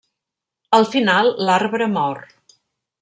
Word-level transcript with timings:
Al 0.77 0.87
final, 0.95 1.29
l'arbre 1.49 1.89
mor. 1.93 2.23